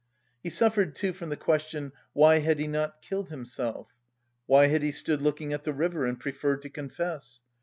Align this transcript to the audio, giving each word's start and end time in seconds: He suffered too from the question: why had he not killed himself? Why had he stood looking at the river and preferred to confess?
He 0.41 0.49
suffered 0.49 0.95
too 0.95 1.13
from 1.13 1.29
the 1.29 1.37
question: 1.37 1.91
why 2.13 2.39
had 2.39 2.57
he 2.57 2.65
not 2.67 3.03
killed 3.03 3.29
himself? 3.29 3.89
Why 4.47 4.65
had 4.65 4.81
he 4.81 4.89
stood 4.91 5.21
looking 5.21 5.53
at 5.53 5.63
the 5.63 5.73
river 5.73 6.07
and 6.07 6.19
preferred 6.19 6.63
to 6.63 6.71
confess? 6.71 7.41